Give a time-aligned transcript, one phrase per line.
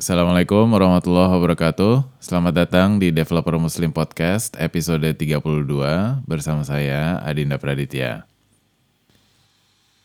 [0.00, 2.24] Assalamualaikum warahmatullahi wabarakatuh.
[2.24, 5.44] Selamat datang di Developer Muslim Podcast episode 32
[6.24, 8.24] bersama saya Adinda Praditya.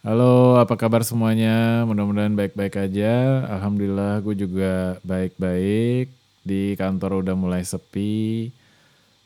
[0.04, 1.88] Halo, apa kabar semuanya?
[1.88, 3.47] Mudah-mudahan baik-baik aja.
[3.47, 6.12] Alhamdulillah gue juga baik-baik.
[6.43, 8.52] Di kantor udah mulai sepi.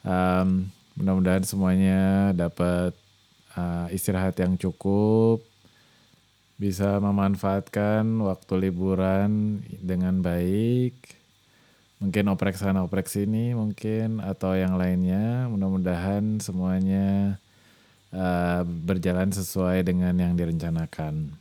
[0.06, 2.94] Um, mudah-mudahan semuanya dapat
[3.58, 5.49] uh, istirahat yang cukup
[6.60, 10.94] bisa memanfaatkan waktu liburan dengan baik.
[12.04, 15.48] Mungkin oprek sana oprek sini mungkin atau yang lainnya.
[15.48, 17.40] Mudah-mudahan semuanya
[18.12, 21.32] uh, berjalan sesuai dengan yang direncanakan.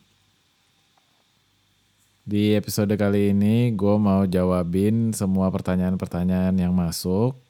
[2.29, 7.48] Di episode kali ini gue mau jawabin semua pertanyaan-pertanyaan yang masuk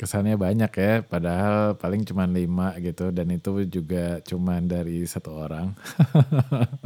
[0.00, 5.76] kesannya banyak ya padahal paling cuma lima gitu dan itu juga cuma dari satu orang.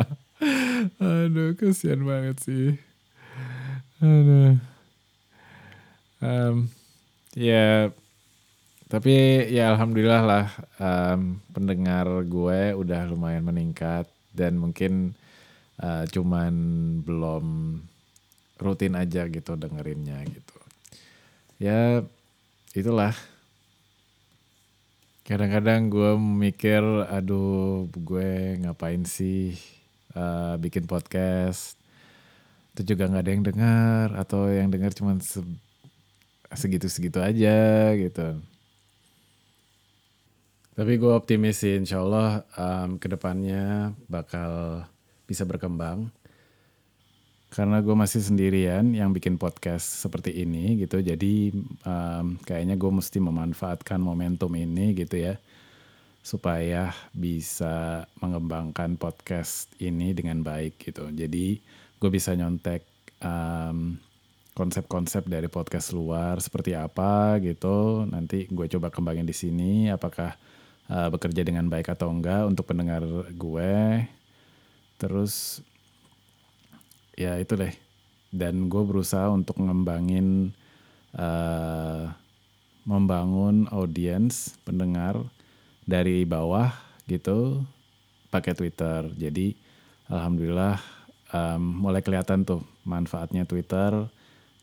[0.99, 2.75] Aduh kasihan banget sih.
[4.03, 4.59] Aduh.
[6.19, 6.67] Um,
[7.39, 7.95] ya
[8.91, 10.47] tapi ya alhamdulillah lah
[10.83, 15.15] um, pendengar gue udah lumayan meningkat dan mungkin
[15.79, 16.55] uh, cuman
[17.07, 17.79] belum
[18.59, 20.59] rutin aja gitu dengerinnya gitu.
[21.63, 22.03] Ya
[22.75, 23.15] itulah.
[25.25, 29.55] Kadang-kadang gue mikir aduh gue ngapain sih
[30.19, 31.79] uh, bikin podcast?
[32.75, 35.39] Itu juga nggak ada yang dengar atau yang dengar cuma se
[36.51, 38.43] segitu-segitu aja gitu.
[40.75, 44.83] Tapi gue optimis sih insya Allah um, ke depannya bakal
[45.31, 46.11] bisa berkembang
[47.55, 50.99] karena gue masih sendirian yang bikin podcast seperti ini gitu.
[50.99, 51.55] Jadi
[51.87, 55.39] um, kayaknya gue mesti memanfaatkan momentum ini gitu ya.
[56.27, 61.07] Supaya bisa mengembangkan podcast ini dengan baik gitu.
[61.15, 61.63] Jadi
[62.03, 62.83] gue bisa nyontek
[63.23, 64.03] um,
[64.59, 68.03] konsep-konsep dari podcast luar seperti apa gitu.
[68.03, 70.35] Nanti gue coba kembangin di sini apakah
[70.91, 74.03] uh, bekerja dengan baik atau enggak untuk pendengar gue.
[74.99, 75.63] Terus
[77.15, 77.75] ya itu deh.
[78.35, 80.51] Dan gue berusaha untuk ngembangin
[81.15, 82.11] uh,
[82.83, 85.23] membangun audiens pendengar
[85.87, 86.75] dari bawah
[87.07, 87.63] gitu
[88.35, 89.07] pakai Twitter.
[89.15, 89.55] Jadi
[90.11, 90.83] alhamdulillah
[91.31, 94.11] um, mulai kelihatan tuh manfaatnya Twitter.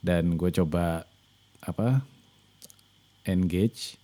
[0.01, 1.07] Dan gue coba
[1.61, 2.03] apa
[3.23, 3.95] engage.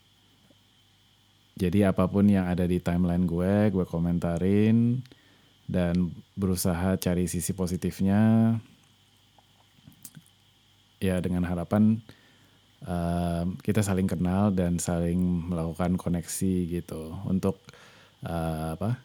[1.57, 5.01] Jadi apa pun yang ada di timeline gue gue komentarin
[5.67, 8.55] dan berusaha cari sisi positifnya
[10.97, 11.99] ya dengan harapan
[12.87, 15.19] uh, kita saling kenal dan saling
[15.51, 17.59] melakukan koneksi gitu untuk
[18.25, 18.97] uh, apa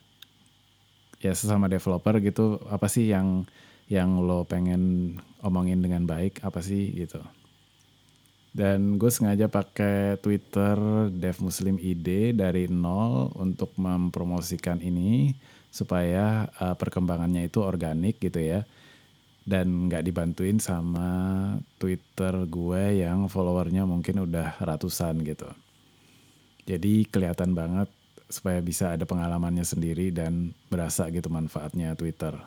[1.22, 3.46] ya sesama developer gitu apa sih yang
[3.90, 7.20] yang lo pengen omongin dengan baik apa sih gitu.
[8.52, 10.76] Dan gue sengaja pakai Twitter
[11.08, 15.32] Dev Muslim ID dari nol untuk mempromosikan ini
[15.72, 18.68] supaya uh, perkembangannya itu organik gitu ya
[19.42, 21.08] dan nggak dibantuin sama
[21.80, 25.50] Twitter gue yang followernya mungkin udah ratusan gitu.
[26.62, 27.90] Jadi kelihatan banget
[28.30, 32.38] supaya bisa ada pengalamannya sendiri dan berasa gitu manfaatnya Twitter.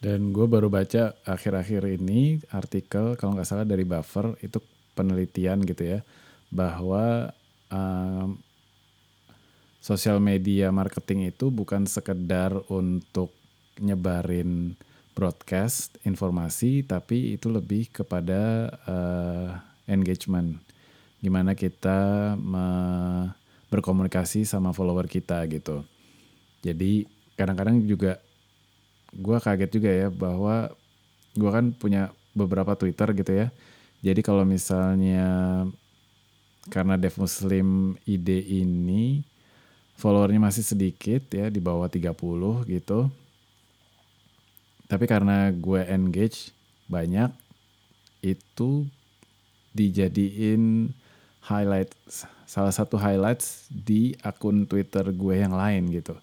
[0.00, 4.58] Dan gue baru baca akhir-akhir ini artikel kalau nggak salah dari Buffer itu
[4.96, 6.00] penelitian gitu ya
[6.50, 7.30] bahwa
[7.70, 8.40] um,
[9.80, 13.32] sosial media marketing itu bukan sekedar untuk
[13.80, 14.76] nyebarin
[15.16, 19.56] broadcast informasi, tapi itu lebih kepada uh,
[19.88, 20.60] engagement.
[21.20, 23.32] Gimana kita me-
[23.68, 25.84] berkomunikasi sama follower kita gitu.
[26.60, 28.20] Jadi kadang-kadang juga
[29.10, 30.70] gue kaget juga ya bahwa
[31.34, 33.48] gue kan punya beberapa Twitter gitu ya.
[34.00, 35.64] Jadi kalau misalnya
[36.68, 39.24] karena Dev Muslim ide ini
[40.00, 42.16] followernya masih sedikit ya di bawah 30
[42.64, 43.12] gitu.
[44.88, 46.50] Tapi karena gue engage
[46.88, 47.30] banyak
[48.24, 48.88] itu
[49.76, 50.90] dijadiin
[51.44, 51.92] highlight
[52.48, 56.16] salah satu highlights di akun Twitter gue yang lain gitu.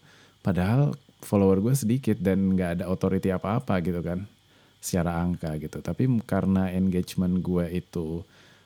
[0.43, 4.27] Padahal follower gue sedikit dan nggak ada authority apa-apa gitu kan
[4.81, 5.79] secara angka gitu.
[5.79, 8.25] Tapi karena engagement gue itu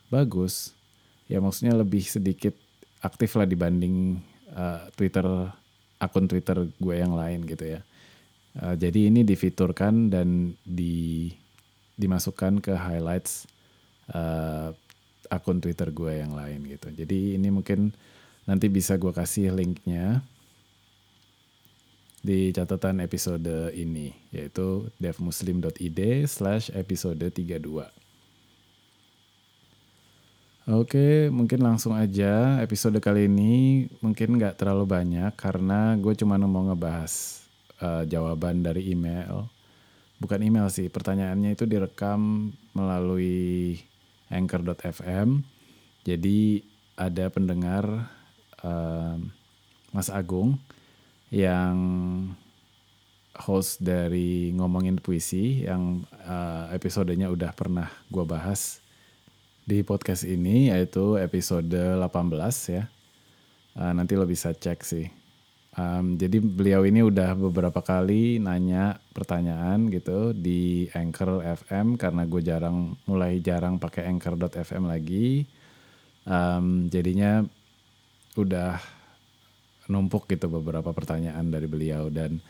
[0.09, 0.74] bagus,
[1.30, 2.57] ya maksudnya lebih sedikit
[3.06, 4.19] aktif lah dibanding
[4.56, 5.25] uh, Twitter
[6.01, 7.81] akun Twitter gue yang lain gitu ya.
[8.57, 11.31] Uh, jadi ini difiturkan dan di
[11.95, 13.45] dimasukkan ke highlights
[14.12, 14.74] uh,
[15.30, 16.89] akun Twitter gue yang lain gitu.
[16.92, 17.94] Jadi ini mungkin
[18.50, 20.25] nanti bisa gue kasih linknya
[22.21, 26.00] di catatan episode ini, yaitu devmuslim.id
[26.30, 28.00] slash episode 32.
[30.69, 36.62] Oke, mungkin langsung aja episode kali ini mungkin nggak terlalu banyak karena gue cuma mau
[36.69, 37.42] ngebahas
[37.81, 39.50] uh, jawaban dari email.
[40.22, 43.81] Bukan email sih, pertanyaannya itu direkam melalui
[44.30, 45.42] anchor.fm.
[46.06, 46.62] Jadi
[46.94, 48.13] ada pendengar
[48.62, 49.18] uh,
[49.90, 50.62] Mas Agung
[51.34, 51.74] yang
[53.34, 58.78] host dari ngomongin puisi yang uh, episodenya udah pernah gue bahas
[59.71, 62.91] di podcast ini yaitu episode 18 ya.
[63.71, 65.07] Uh, nanti lo bisa cek sih.
[65.79, 72.41] Um, jadi beliau ini udah beberapa kali nanya pertanyaan gitu di Anchor FM karena gue
[72.44, 75.47] jarang mulai jarang pakai Anchor.fm lagi.
[76.27, 77.39] Um, jadinya
[78.35, 78.75] udah
[79.88, 82.44] numpuk gitu beberapa pertanyaan dari beliau dan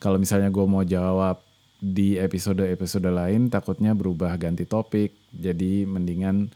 [0.00, 1.40] kalau misalnya gue mau jawab
[1.80, 6.52] di episode-episode lain takutnya berubah ganti topik jadi mendingan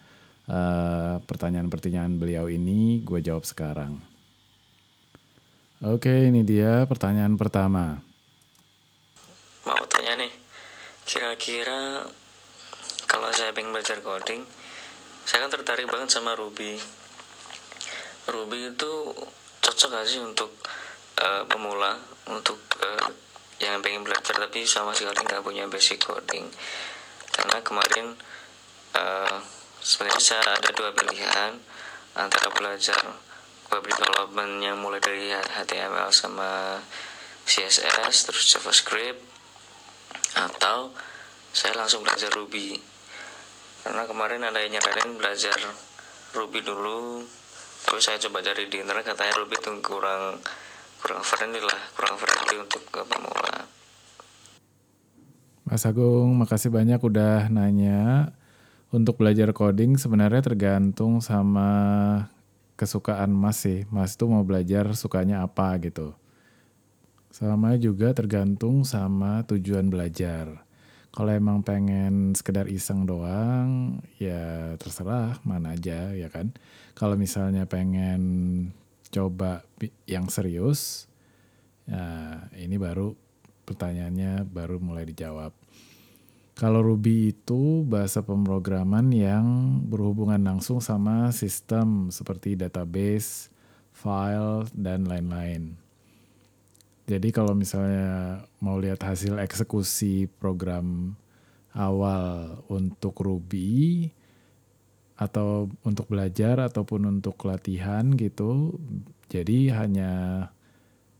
[0.46, 3.98] pertanyaan pertanyaan-pertanyaan beliau ini gue jawab sekarang.
[5.82, 7.98] Oke ini dia pertanyaan pertama.
[9.66, 10.32] Mau tanya nih,
[11.02, 12.06] kira-kira
[13.10, 14.46] kalau saya pengen belajar coding,
[15.26, 16.78] saya kan tertarik banget sama Ruby.
[18.31, 18.93] Ruby itu
[19.60, 20.54] cocok gak sih untuk
[21.20, 21.98] uh, pemula
[22.31, 23.10] untuk uh,
[23.58, 26.44] yang pengen belajar tapi sama sekali nggak punya basic coding
[27.32, 28.12] karena kemarin
[28.93, 29.40] uh,
[29.86, 31.62] sebenarnya saya ada dua pilihan
[32.18, 32.98] antara belajar
[33.70, 36.82] web development yang mulai dari HTML sama
[37.46, 39.22] CSS terus JavaScript
[40.34, 40.90] atau
[41.54, 42.74] saya langsung belajar Ruby.
[43.86, 45.54] Karena kemarin ada yang nyaranin belajar
[46.34, 47.22] Ruby dulu
[47.86, 50.42] terus saya coba cari di internet katanya Ruby itu kurang
[50.98, 53.70] kurang friendly lah kurang friendly untuk pemula.
[55.62, 58.34] Mas Agung makasih banyak udah nanya
[58.96, 61.69] untuk belajar coding sebenarnya tergantung sama
[62.81, 66.16] kesukaan Mas sih Mas tuh mau belajar sukanya apa gitu
[67.28, 70.64] sama juga tergantung sama tujuan belajar
[71.16, 76.52] kalau emang pengen sekedar iseng doang, ya terserah mana aja ya kan.
[76.93, 78.20] Kalau misalnya pengen
[79.08, 79.64] coba
[80.04, 81.08] yang serius,
[81.88, 83.16] ya ini baru
[83.64, 85.56] pertanyaannya baru mulai dijawab.
[86.56, 89.44] Kalau Ruby itu bahasa pemrograman yang
[89.85, 93.53] berhubungan langsung sama sistem seperti database,
[93.93, 95.76] file, dan lain-lain.
[97.05, 101.12] Jadi kalau misalnya mau lihat hasil eksekusi program
[101.76, 104.08] awal untuk Ruby
[105.20, 108.73] atau untuk belajar ataupun untuk latihan gitu,
[109.29, 110.12] jadi hanya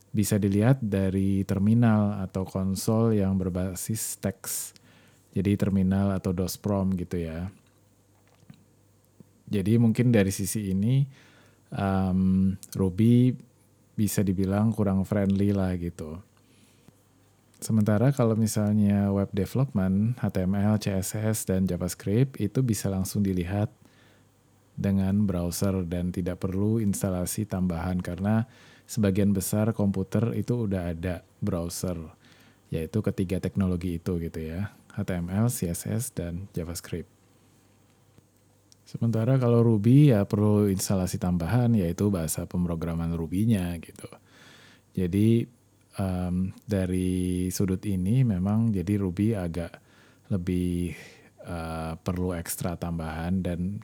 [0.09, 4.73] bisa dilihat dari terminal atau konsol yang berbasis teks.
[5.37, 7.53] Jadi terminal atau DOS-PROM gitu ya.
[9.47, 11.05] Jadi mungkin dari sisi ini
[11.69, 13.37] um, Ruby
[13.93, 16.17] bisa dibilang kurang friendly lah gitu.
[17.57, 23.73] Sementara kalau misalnya web development, HTML, CSS, dan JavaScript itu bisa langsung dilihat
[24.77, 28.45] dengan browser dan tidak perlu instalasi tambahan karena
[28.85, 31.97] sebagian besar komputer itu udah ada browser,
[32.69, 37.07] yaitu ketiga teknologi itu gitu ya, HTML, CSS, dan JavaScript.
[38.87, 44.07] Sementara kalau Ruby ya perlu instalasi tambahan yaitu bahasa pemrograman Ruby-nya gitu.
[44.95, 45.43] Jadi
[45.99, 49.75] um, dari sudut ini memang jadi Ruby agak
[50.31, 50.95] lebih
[51.43, 53.83] uh, perlu ekstra tambahan dan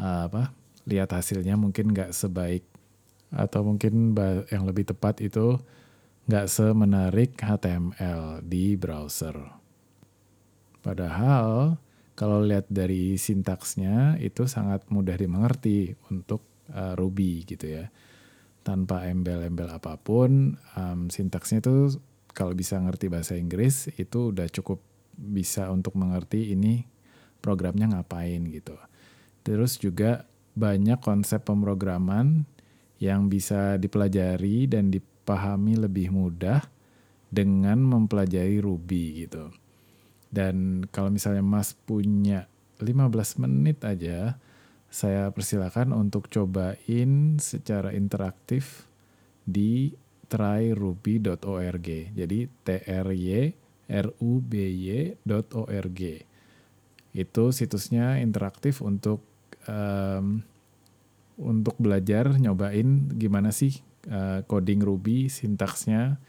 [0.00, 0.56] uh, apa
[0.88, 2.64] lihat hasilnya mungkin nggak sebaik
[3.30, 4.16] atau mungkin
[4.48, 5.60] yang lebih tepat itu
[6.26, 9.59] nggak semenarik HTML di browser.
[10.80, 11.76] Padahal
[12.16, 17.88] kalau lihat dari sintaksnya itu sangat mudah dimengerti untuk uh, Ruby gitu ya.
[18.60, 21.96] Tanpa embel-embel apa pun, um, sintaksnya itu
[22.36, 24.84] kalau bisa ngerti bahasa Inggris itu udah cukup
[25.16, 26.84] bisa untuk mengerti ini
[27.40, 28.76] programnya ngapain gitu.
[29.40, 32.44] Terus juga banyak konsep pemrograman
[33.00, 36.60] yang bisa dipelajari dan dipahami lebih mudah
[37.32, 39.48] dengan mempelajari Ruby gitu.
[40.30, 42.46] Dan kalau misalnya Mas punya
[42.78, 44.38] 15 menit aja,
[44.90, 48.86] saya persilakan untuk cobain secara interaktif
[49.46, 49.94] di
[50.30, 51.88] tryruby.org.
[52.14, 53.54] Jadi t r y
[53.90, 56.00] r u b y.org.
[57.10, 59.26] Itu situsnya interaktif untuk
[59.66, 60.46] um,
[61.40, 66.22] untuk belajar nyobain gimana sih uh, coding Ruby, sintaksnya,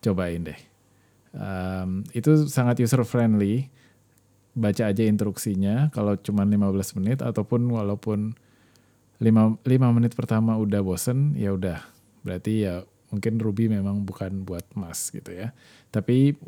[0.00, 0.60] cobain deh.
[1.34, 3.68] Um, itu sangat user friendly.
[4.54, 8.38] Baca aja instruksinya kalau cuma 15 menit ataupun walaupun
[9.18, 11.82] 5, 5 menit pertama udah bosen ya udah.
[12.22, 15.50] Berarti ya mungkin Ruby memang bukan buat Mas gitu ya.
[15.90, 16.38] Tapi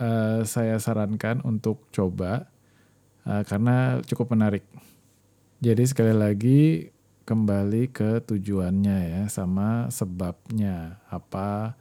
[0.00, 2.48] uh, saya sarankan untuk coba
[3.28, 4.64] uh, karena cukup menarik.
[5.60, 6.60] Jadi sekali lagi
[7.24, 11.72] kembali ke tujuannya ya sama sebabnya apa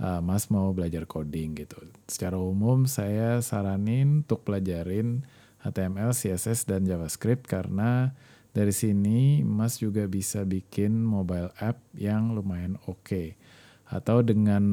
[0.00, 1.78] uh, Mas mau belajar coding gitu.
[2.08, 5.22] Secara umum saya saranin untuk pelajarin
[5.64, 8.12] HTML, CSS, dan JavaScript karena
[8.54, 13.02] dari sini Mas juga bisa bikin mobile app yang lumayan oke.
[13.02, 13.28] Okay.
[13.90, 14.64] Atau dengan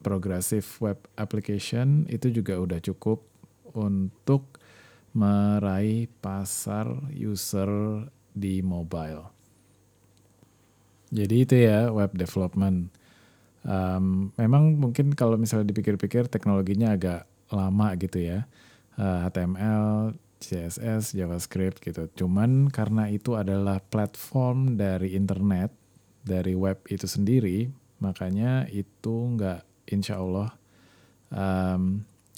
[0.00, 3.20] progressive web application itu juga udah cukup
[3.74, 4.58] untuk
[5.12, 7.68] meraih pasar user
[8.32, 9.28] di mobile.
[11.08, 12.92] Jadi itu ya web development
[13.68, 18.48] um, memang mungkin kalau misalnya dipikir-pikir teknologinya agak lama gitu ya.
[18.96, 19.86] Uh, eh, HTML
[20.40, 22.08] CSS JavaScript gitu.
[22.16, 25.70] Cuman karena itu adalah platform dari internet
[26.22, 30.54] dari web itu sendiri makanya itu nggak insya Allah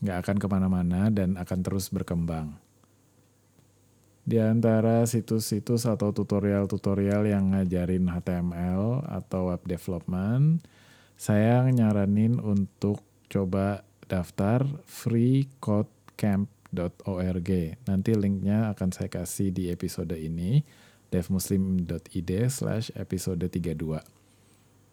[0.00, 2.56] nggak um, akan ke mana-mana dan akan terus berkembang.
[4.24, 10.62] Di antara situs-situs atau tutorial-tutorial yang ngajarin HTML atau web development
[11.20, 17.50] saya nyaranin untuk coba daftar freecodecamp.org.
[17.84, 20.64] Nanti linknya akan saya kasih di episode ini,
[21.12, 24.00] devmuslim.id slash episode 32.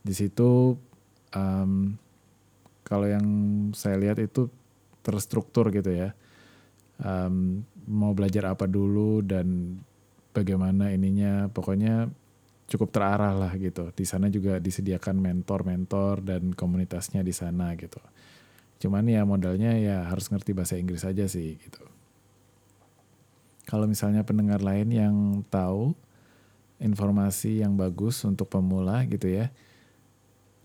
[0.03, 0.75] Di situ
[1.31, 1.95] um,
[2.83, 3.23] kalau yang
[3.71, 4.51] saya lihat itu
[5.07, 6.11] terstruktur gitu ya.
[6.99, 9.79] Um, mau belajar apa dulu dan
[10.35, 12.11] bagaimana ininya, pokoknya
[12.67, 13.89] cukup terarah lah gitu.
[13.95, 17.99] Di sana juga disediakan mentor-mentor dan komunitasnya di sana gitu.
[18.77, 21.81] Cuman ya modalnya ya harus ngerti bahasa Inggris aja sih gitu.
[23.67, 25.15] Kalau misalnya pendengar lain yang
[25.51, 25.91] tahu
[26.77, 29.51] informasi yang bagus untuk pemula gitu ya,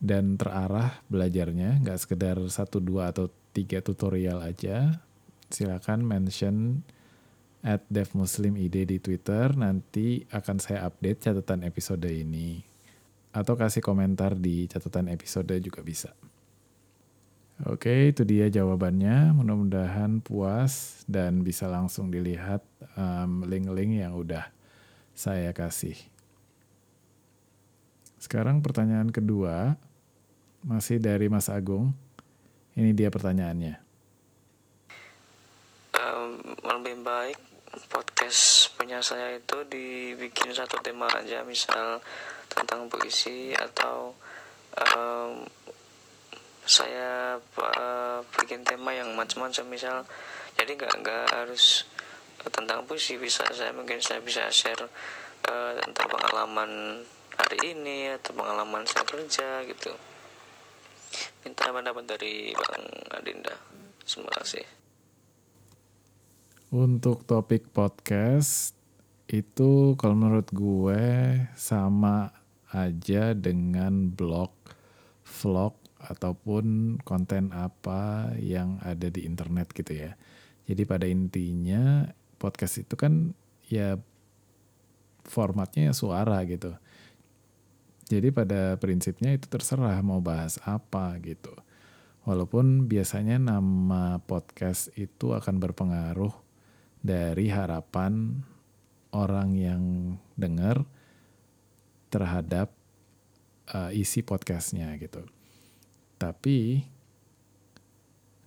[0.03, 5.03] dan terarah belajarnya, nggak sekedar satu dua atau tiga tutorial aja,
[5.51, 6.83] silakan mention
[7.63, 9.55] at devmuslimid di Twitter.
[9.55, 12.61] Nanti akan saya update catatan episode ini.
[13.33, 16.13] Atau kasih komentar di catatan episode juga bisa.
[17.63, 19.33] Oke, itu dia jawabannya.
[19.39, 22.61] Mudah-mudahan puas dan bisa langsung dilihat
[22.99, 24.51] um, link-link yang udah
[25.15, 25.95] saya kasih.
[28.19, 29.79] Sekarang pertanyaan kedua,
[30.67, 31.95] masih dari Mas Agung.
[32.75, 33.79] Ini dia pertanyaannya.
[35.93, 37.52] Um, lebih baik
[37.89, 42.05] podcast punya saya itu dibikin satu tema aja misal
[42.53, 44.13] tentang puisi atau
[44.77, 45.41] um,
[46.63, 49.97] saya uh, bikin tema yang macam-macam misal.
[50.55, 51.89] Jadi nggak nggak harus
[52.53, 54.85] tentang puisi bisa saya mungkin saya bisa share
[55.49, 57.03] uh, tentang pengalaman
[57.41, 59.93] hari ini atau pengalaman saya kerja gitu.
[61.43, 62.85] Minta pendapat dari bang
[63.17, 63.57] Adinda.
[64.05, 64.82] Terima kasih
[66.73, 68.73] untuk topik podcast
[69.29, 71.05] itu kalau menurut gue
[71.53, 72.33] sama
[72.73, 74.57] aja dengan blog,
[75.21, 80.17] vlog ataupun konten apa yang ada di internet gitu ya.
[80.65, 82.09] Jadi pada intinya
[82.41, 83.37] podcast itu kan
[83.69, 84.01] ya
[85.29, 86.73] formatnya ya suara gitu.
[88.09, 91.53] Jadi pada prinsipnya itu terserah mau bahas apa gitu.
[92.25, 96.42] Walaupun biasanya nama podcast itu akan berpengaruh
[97.03, 98.41] dari harapan
[99.13, 99.83] orang yang
[100.39, 100.87] dengar
[102.09, 102.73] terhadap
[103.75, 105.27] uh, isi podcastnya gitu.
[106.17, 106.87] Tapi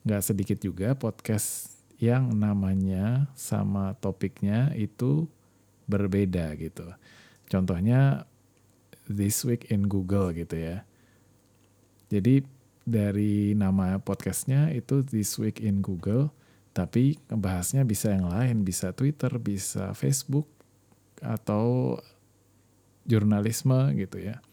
[0.07, 5.27] nggak sedikit juga podcast yang namanya sama topiknya itu
[5.87, 6.87] berbeda gitu.
[7.47, 8.25] Contohnya
[9.05, 10.81] This Week in Google gitu ya.
[12.09, 12.45] Jadi
[12.85, 16.29] dari nama podcastnya itu This Week in Google
[16.75, 20.43] tapi bahasnya bisa yang lain, bisa Twitter, bisa Facebook,
[21.23, 21.95] atau
[23.07, 24.43] jurnalisme gitu ya.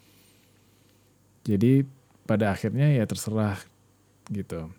[1.42, 1.82] Jadi
[2.22, 3.58] pada akhirnya ya terserah
[4.30, 4.70] gitu.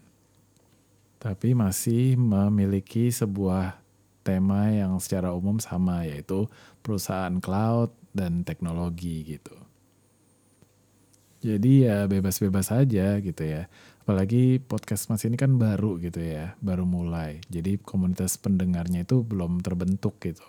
[1.20, 3.76] Tapi masih memiliki sebuah
[4.24, 6.48] tema yang secara umum sama yaitu
[6.80, 9.56] perusahaan cloud dan teknologi gitu.
[11.44, 13.68] Jadi ya bebas-bebas aja gitu ya.
[14.04, 17.40] Apalagi podcast Mas ini kan baru gitu ya, baru mulai.
[17.48, 20.44] Jadi komunitas pendengarnya itu belum terbentuk gitu.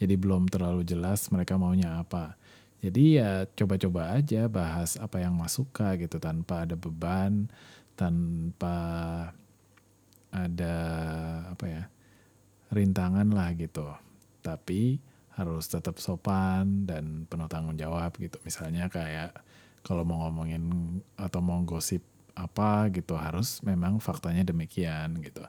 [0.00, 2.40] Jadi belum terlalu jelas mereka maunya apa.
[2.80, 7.52] Jadi ya coba-coba aja bahas apa yang masuk gitu tanpa ada beban,
[8.00, 8.76] tanpa
[10.32, 10.76] ada
[11.52, 11.84] apa ya
[12.72, 13.92] rintangan lah gitu.
[14.40, 14.96] Tapi
[15.36, 18.40] harus tetap sopan dan penuh tanggung jawab gitu.
[18.40, 19.36] Misalnya kayak
[19.84, 20.64] kalau mau ngomongin
[21.20, 25.40] atau mau gosip apa gitu harus memang faktanya demikian gitu.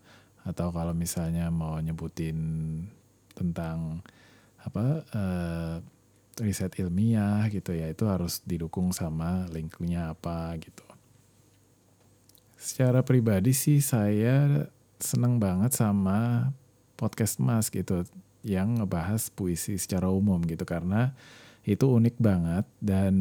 [0.48, 2.40] Atau kalau misalnya mau nyebutin
[3.36, 4.00] tentang
[4.64, 5.76] apa uh,
[6.40, 10.88] riset ilmiah gitu ya itu harus didukung sama linknya apa gitu.
[12.58, 14.66] Secara pribadi sih saya
[14.98, 16.50] seneng banget sama
[16.98, 18.08] podcast Mas gitu
[18.42, 21.14] yang ngebahas puisi secara umum gitu karena
[21.68, 23.14] itu unik banget dan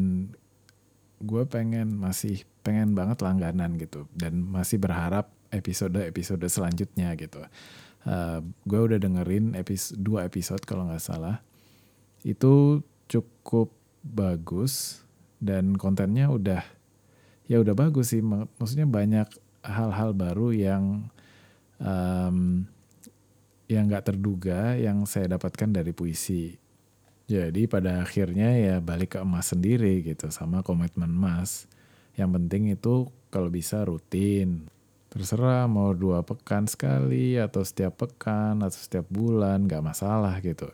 [1.21, 4.03] gue pengen masih pengen banget langganan gitu.
[4.11, 7.39] Dan masih berharap episode-episode selanjutnya gitu.
[8.03, 11.39] Uh, gue udah dengerin episode dua episode kalau nggak salah.
[12.27, 13.71] Itu cukup
[14.03, 15.03] bagus
[15.39, 16.63] dan kontennya udah
[17.47, 18.19] ya udah bagus sih.
[18.19, 19.31] Maksudnya banyak
[19.63, 21.07] hal-hal baru yang
[21.79, 22.67] um,
[23.67, 26.55] yang nggak terduga yang saya dapatkan dari puisi.
[27.27, 31.67] Jadi pada akhirnya ya balik ke emas sendiri gitu sama komitmen emas
[32.17, 34.65] yang penting itu kalau bisa rutin.
[35.07, 40.67] Terserah mau dua pekan sekali atau setiap pekan atau setiap bulan nggak masalah gitu.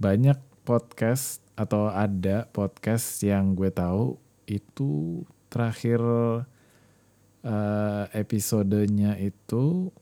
[0.00, 4.18] Banyak podcast atau ada podcast yang gue tahu
[4.48, 6.02] itu terakhir
[7.44, 9.92] uh, episodenya itu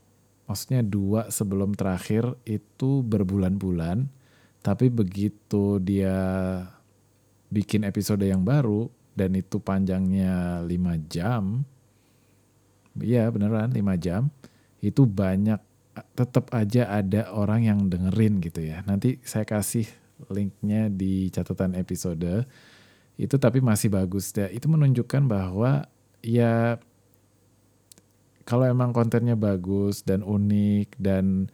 [0.48, 4.08] maksudnya dua sebelum terakhir itu berbulan-bulan.
[4.62, 6.14] Tapi begitu dia
[7.50, 11.64] bikin episode yang baru dan itu panjangnya 5 jam.
[12.98, 14.28] Iya beneran 5 jam.
[14.82, 15.60] Itu banyak
[16.16, 18.80] tetap aja ada orang yang dengerin gitu ya.
[18.88, 19.84] Nanti saya kasih
[20.32, 22.48] linknya di catatan episode.
[23.20, 24.32] Itu tapi masih bagus.
[24.32, 25.86] Ya itu menunjukkan bahwa
[26.24, 26.80] ya
[28.42, 31.52] kalau emang kontennya bagus dan unik dan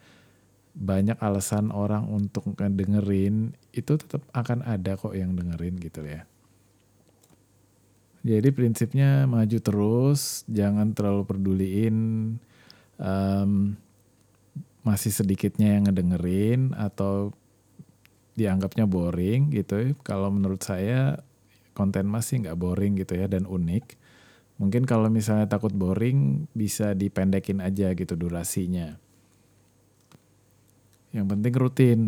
[0.79, 6.23] banyak alasan orang untuk dengerin itu tetap akan ada kok yang dengerin gitu ya.
[8.27, 11.97] Jadi prinsipnya maju terus, jangan terlalu peduliin
[12.99, 13.79] um,
[14.83, 17.31] masih sedikitnya yang ngedengerin atau
[18.35, 19.95] dianggapnya boring gitu.
[20.03, 21.23] Kalau menurut saya
[21.75, 23.99] konten masih nggak boring gitu ya dan unik.
[24.59, 28.99] Mungkin kalau misalnya takut boring bisa dipendekin aja gitu durasinya.
[31.15, 32.01] Yang penting rutin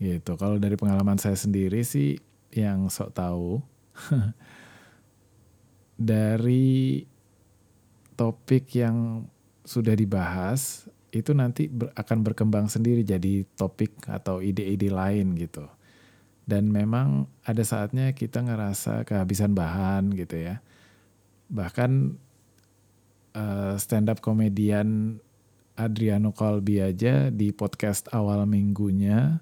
[0.00, 0.40] gitu.
[0.40, 2.16] Kalau dari pengalaman saya sendiri sih
[2.52, 3.60] yang sok tahu
[6.02, 7.06] dari
[8.18, 9.26] topik yang
[9.62, 15.68] sudah dibahas itu nanti ber, akan berkembang sendiri jadi topik atau ide-ide lain gitu.
[16.42, 20.58] Dan memang ada saatnya kita ngerasa kehabisan bahan gitu ya.
[21.52, 22.18] Bahkan
[23.36, 25.20] uh, stand up komedian
[25.78, 29.40] Adriano Colby aja di podcast awal minggunya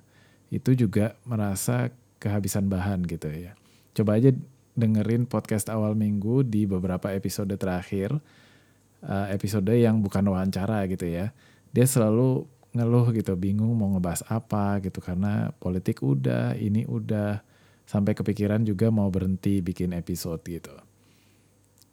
[0.51, 3.55] itu juga merasa kehabisan bahan gitu ya.
[3.94, 4.35] Coba aja
[4.81, 8.16] dengerin podcast awal minggu di beberapa episode terakhir,
[9.05, 11.31] uh, episode yang bukan wawancara gitu ya
[11.71, 17.43] dia selalu ngeluh gitu, bingung mau ngebahas apa gitu karena politik udah, ini udah
[17.87, 20.75] sampai kepikiran juga mau berhenti bikin episode gitu.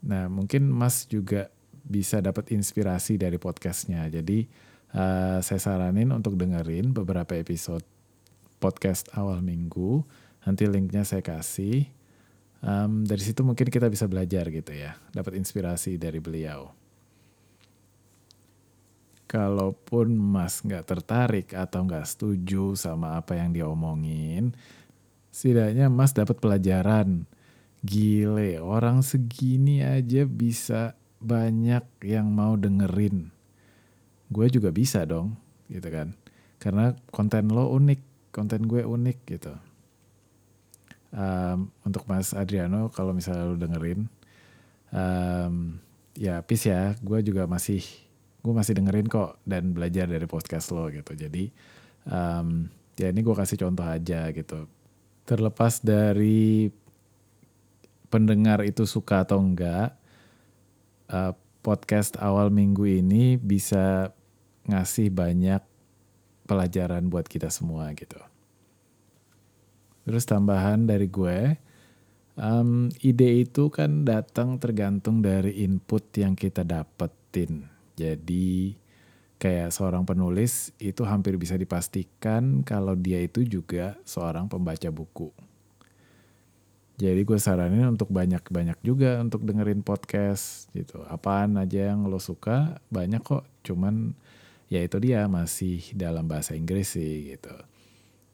[0.05, 1.49] Nah mungkin Mas juga
[1.81, 4.05] bisa dapat inspirasi dari podcastnya.
[4.05, 4.45] Jadi
[4.93, 7.81] uh, saya saranin untuk dengerin beberapa episode
[8.61, 10.05] podcast awal minggu.
[10.45, 11.89] Nanti linknya saya kasih.
[12.57, 16.73] Um, dari situ mungkin kita bisa belajar gitu ya, dapat inspirasi dari beliau
[19.27, 24.55] kalaupun Mas nggak tertarik atau nggak setuju sama apa yang dia omongin,
[25.29, 27.27] setidaknya Mas dapat pelajaran.
[27.85, 33.29] Gile, orang segini aja bisa banyak yang mau dengerin.
[34.33, 35.37] Gue juga bisa dong,
[35.69, 36.17] gitu kan.
[36.57, 39.53] Karena konten lo unik, konten gue unik gitu.
[41.17, 44.05] Um, untuk Mas Adriano, kalau misalnya lo dengerin,
[44.93, 45.81] um,
[46.13, 47.81] ya peace ya, gue juga masih
[48.45, 51.17] gue masih dengerin kok dan belajar dari podcast lo gitu.
[51.17, 51.49] Jadi
[52.05, 54.69] um, ya ini gue kasih contoh aja gitu.
[55.25, 56.69] Terlepas dari
[58.13, 59.97] pendengar itu suka atau enggak
[61.11, 61.33] uh,
[61.65, 64.15] podcast awal minggu ini bisa
[64.69, 65.59] ngasih banyak
[66.47, 68.19] pelajaran buat kita semua gitu
[70.07, 71.59] terus tambahan dari gue
[72.39, 77.67] um, ide itu kan datang tergantung dari input yang kita dapetin
[77.99, 78.77] jadi
[79.37, 85.29] kayak seorang penulis itu hampir bisa dipastikan kalau dia itu juga seorang pembaca buku.
[86.97, 91.05] Jadi gue saranin untuk banyak-banyak juga untuk dengerin podcast gitu.
[91.05, 93.45] Apaan aja yang lo suka banyak kok.
[93.61, 94.17] Cuman
[94.65, 97.53] ya itu dia masih dalam bahasa Inggris sih gitu.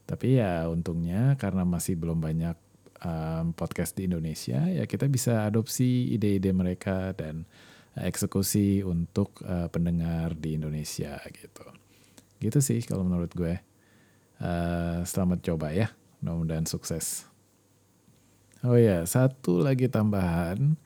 [0.03, 2.57] Tapi ya untungnya karena masih belum banyak
[3.03, 7.47] um, podcast di Indonesia ya kita bisa adopsi ide-ide mereka dan
[7.93, 11.65] eksekusi untuk uh, pendengar di Indonesia gitu.
[12.41, 13.61] Gitu sih kalau menurut gue.
[14.43, 15.93] Uh, selamat coba ya.
[16.19, 17.29] Mudah-mudahan sukses.
[18.63, 20.79] Oh ya, satu lagi tambahan.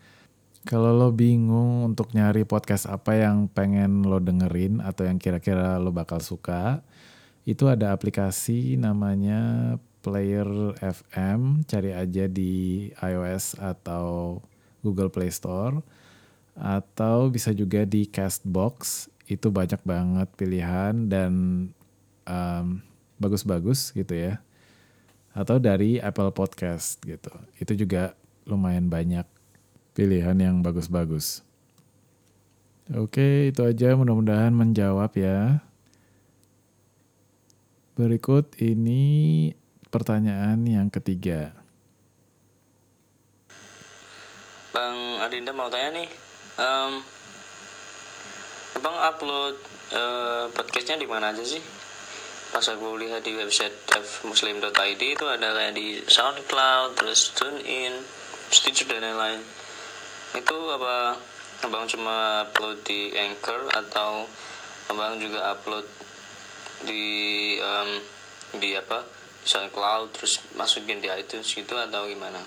[0.68, 5.96] Kalau lo bingung untuk nyari podcast apa yang pengen lo dengerin atau yang kira-kira lo
[5.96, 6.84] bakal suka,
[7.48, 14.40] itu ada aplikasi namanya Player FM, cari aja di iOS atau
[14.84, 15.80] Google Play Store
[16.60, 19.08] atau bisa juga di Castbox.
[19.28, 21.32] Itu banyak banget pilihan dan
[22.28, 22.84] um,
[23.20, 24.44] bagus-bagus gitu ya
[25.38, 27.30] atau dari Apple Podcast gitu.
[27.62, 28.18] Itu juga
[28.50, 29.30] lumayan banyak
[29.94, 31.46] pilihan yang bagus-bagus.
[32.98, 35.67] Oke, itu aja mudah-mudahan menjawab ya.
[37.98, 39.50] Berikut ini
[39.90, 41.50] pertanyaan yang ketiga.
[44.70, 46.10] Bang Adinda mau tanya nih,
[46.62, 47.02] um,
[48.86, 49.58] Bang upload
[49.98, 51.88] uh, podcastnya di mana aja sih?
[52.48, 57.92] pas aku lihat di website devmuslim.id itu ada kayak di SoundCloud terus TuneIn
[58.48, 59.44] Stitcher dan lain-lain
[60.32, 61.20] itu apa
[61.68, 64.24] abang cuma upload di Anchor atau
[64.88, 65.84] abang juga upload
[66.86, 67.06] di
[67.58, 67.90] um,
[68.60, 69.02] di apa
[69.48, 72.44] SoundCloud terus masukin di iTunes gitu atau gimana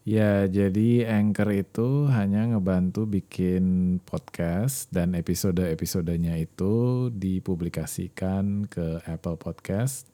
[0.00, 10.08] Ya, jadi Anchor itu hanya ngebantu bikin podcast dan episode-episodenya itu dipublikasikan ke Apple Podcast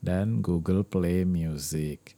[0.00, 2.16] dan Google Play Music.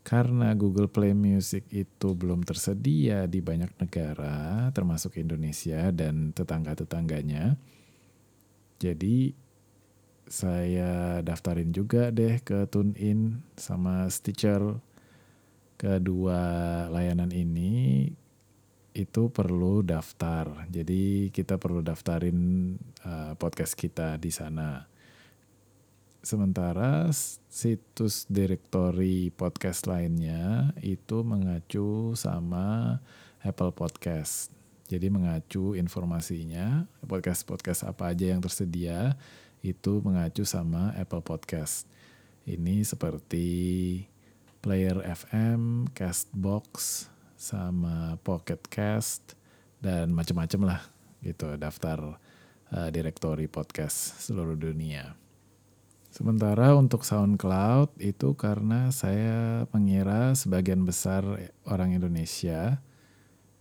[0.00, 7.60] Karena Google Play Music itu belum tersedia di banyak negara, termasuk Indonesia dan tetangga-tetangganya.
[8.80, 9.36] Jadi
[10.24, 14.80] saya daftarin juga deh ke TuneIn sama Stitcher
[15.76, 16.40] kedua
[16.88, 18.08] layanan ini
[18.94, 20.68] itu perlu daftar.
[20.68, 22.72] Jadi kita perlu daftarin
[23.04, 24.84] uh, podcast kita di sana.
[26.20, 27.08] Sementara
[27.48, 33.00] situs direktori podcast lainnya itu mengacu sama
[33.40, 34.59] Apple Podcast.
[34.90, 39.14] Jadi mengacu informasinya, podcast-podcast apa aja yang tersedia
[39.62, 41.86] itu mengacu sama Apple Podcast.
[42.42, 43.46] Ini seperti
[44.58, 47.06] Player FM, Castbox,
[47.38, 49.38] sama Pocket Cast
[49.78, 50.82] dan macam-macam lah
[51.22, 52.18] gitu daftar
[52.74, 55.14] uh, direktori podcast seluruh dunia.
[56.10, 61.22] Sementara untuk SoundCloud itu karena saya mengira sebagian besar
[61.62, 62.82] orang Indonesia,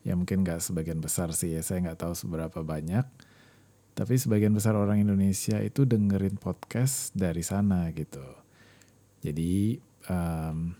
[0.04, 3.04] ya mungkin nggak sebagian besar sih ya, saya nggak tahu seberapa banyak,
[4.00, 8.24] tapi sebagian besar orang Indonesia itu dengerin podcast dari sana gitu.
[9.20, 9.76] Jadi
[10.08, 10.72] um,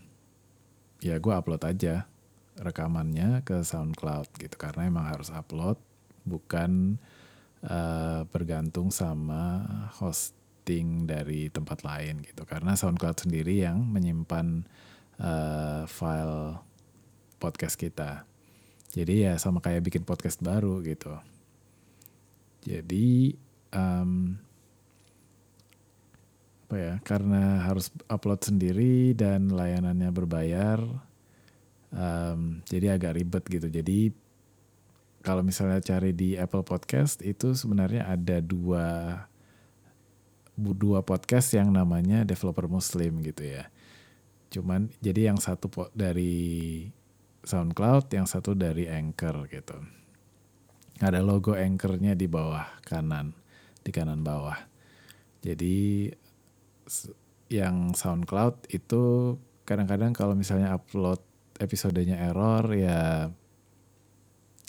[1.04, 2.08] ya gue upload aja
[2.56, 4.56] rekamannya ke SoundCloud gitu.
[4.56, 5.76] Karena emang harus upload
[6.24, 6.96] bukan
[7.68, 9.68] uh, bergantung sama
[10.00, 12.48] hosting dari tempat lain gitu.
[12.48, 14.64] Karena SoundCloud sendiri yang menyimpan
[15.20, 16.56] uh, file
[17.36, 18.24] podcast kita
[18.90, 21.14] jadi ya sama kayak bikin podcast baru gitu.
[22.66, 23.38] Jadi
[23.70, 24.36] um,
[26.66, 30.78] apa ya karena harus upload sendiri dan layanannya berbayar
[31.94, 33.66] um, jadi agak ribet gitu.
[33.70, 34.14] Jadi
[35.20, 39.18] kalau misalnya cari di Apple Podcast itu sebenarnya ada dua
[40.60, 43.70] dua podcast yang namanya developer muslim gitu ya.
[44.50, 46.84] Cuman jadi yang satu dari
[47.44, 49.76] SoundCloud yang satu dari Anchor gitu
[51.00, 53.32] ada logo Anchornya di bawah kanan
[53.80, 54.56] di kanan bawah
[55.40, 56.08] jadi
[57.50, 59.34] yang SoundCloud itu
[59.66, 61.18] kadang-kadang kalau misalnya upload
[61.60, 63.28] episodenya error ya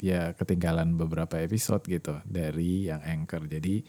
[0.01, 3.45] ya ketinggalan beberapa episode gitu dari yang Anchor.
[3.45, 3.85] Jadi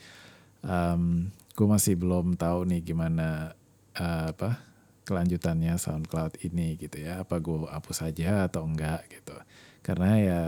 [0.60, 3.56] um, gue masih belum tahu nih gimana
[3.96, 4.71] uh, apa
[5.02, 7.22] kelanjutannya SoundCloud ini gitu ya.
[7.22, 9.36] Apa gue hapus aja atau enggak gitu.
[9.82, 10.40] Karena ya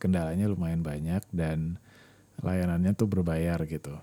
[0.00, 1.76] kendalanya lumayan banyak dan
[2.40, 3.94] layanannya tuh berbayar gitu.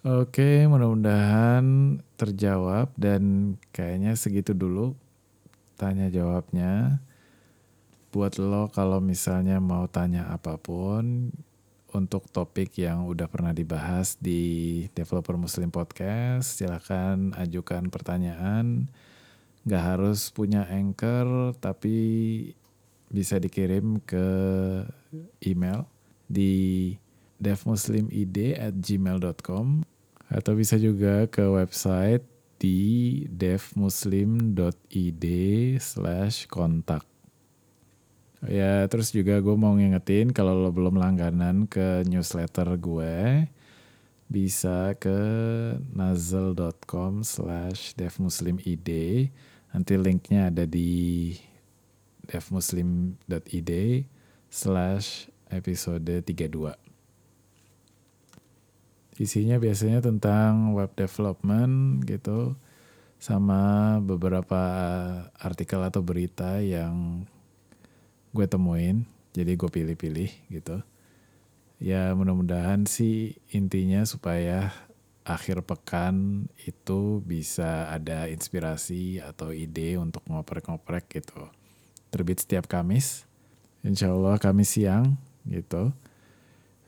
[0.00, 4.96] Oke, mudah-mudahan terjawab dan kayaknya segitu dulu
[5.76, 7.04] tanya jawabnya.
[8.08, 11.30] Buat lo kalau misalnya mau tanya apa pun
[11.94, 18.90] untuk topik yang udah pernah dibahas di Developer Muslim Podcast, silahkan ajukan pertanyaan
[19.60, 21.96] Nggak harus punya anchor, tapi
[23.12, 24.24] bisa dikirim ke
[25.44, 25.84] email
[26.30, 26.96] di
[27.36, 29.82] devmuslimid at gmail.com
[30.30, 32.24] atau bisa juga ke website
[32.60, 35.24] di devmuslim.id
[35.80, 37.09] slash kontak.
[38.48, 43.44] Ya terus juga gue mau ngingetin kalau lo belum langganan ke newsletter gue
[44.30, 45.18] bisa ke
[45.92, 48.88] nazel.com slash devmuslimid.
[49.76, 51.36] Nanti linknya ada di
[52.24, 53.70] devmuslim.id
[54.48, 56.90] slash episode 32
[59.20, 62.56] isinya biasanya tentang web development gitu
[63.20, 64.62] sama beberapa
[65.36, 67.28] artikel atau berita yang
[68.34, 70.82] gue temuin jadi gue pilih-pilih gitu
[71.80, 74.74] ya mudah-mudahan sih intinya supaya
[75.24, 81.46] akhir pekan itu bisa ada inspirasi atau ide untuk ngoprek-ngoprek gitu
[82.10, 83.24] terbit setiap Kamis
[83.80, 85.16] Insya Allah Kamis siang
[85.48, 85.94] gitu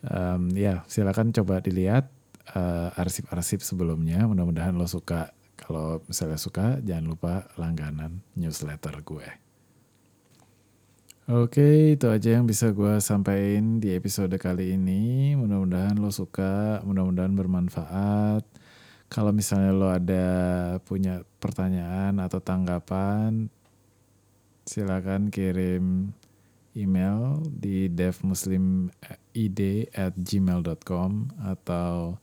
[0.04, 2.10] um, ya silakan coba dilihat
[2.50, 4.26] uh, arsip-arsip sebelumnya.
[4.26, 5.30] Mudah-mudahan lo suka.
[5.54, 9.41] Kalau misalnya suka, jangan lupa langganan newsletter gue.
[11.30, 15.38] Oke, itu aja yang bisa gue sampaikan di episode kali ini.
[15.38, 18.42] Mudah-mudahan lo suka, mudah-mudahan bermanfaat.
[19.06, 20.26] Kalau misalnya lo ada
[20.82, 23.46] punya pertanyaan atau tanggapan,
[24.66, 26.10] silakan kirim
[26.74, 28.90] email di devmuslimid
[29.94, 32.18] at gmail.com atau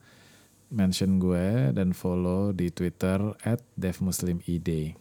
[0.68, 4.99] mention gue dan follow di Twitter at devmuslimid.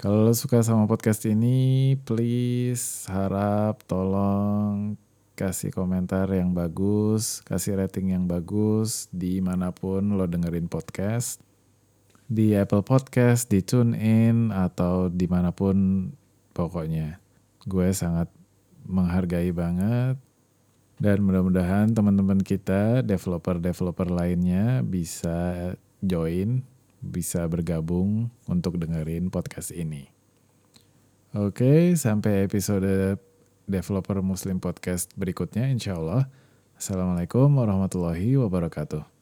[0.00, 4.96] Kalau lo suka sama podcast ini, please harap tolong
[5.36, 11.44] kasih komentar yang bagus, kasih rating yang bagus di mana pun lo dengerin podcast.
[12.24, 16.08] Di Apple Podcast, di TuneIn, atau di mana pun
[16.56, 17.20] pokoknya.
[17.68, 18.32] Gue sangat
[18.88, 20.16] menghargai banget
[20.96, 26.64] dan mudah-mudahan teman-teman kita, developer-developer lainnya bisa join,
[27.00, 30.12] bisa bergabung untuk dengerin podcast ini.
[31.32, 33.16] Oke, sampai episode
[33.64, 36.26] Developer Muslim Podcast berikutnya insya Allah.
[36.74, 39.19] Assalamualaikum warahmatullahi wabarakatuh.